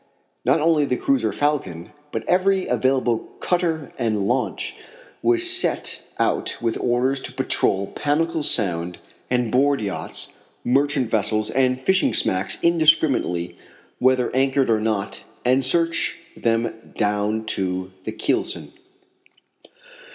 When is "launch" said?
4.27-4.73